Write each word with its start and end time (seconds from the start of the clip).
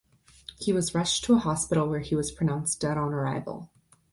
He 0.57 0.73
was 0.73 0.95
rushed 0.95 1.25
to 1.25 1.35
a 1.35 1.37
hospital 1.37 1.87
where 1.87 1.99
he 1.99 2.15
was 2.15 2.31
pronounced 2.31 2.79
dead 2.81 2.97
on 2.97 3.13
arrival. 3.13 3.69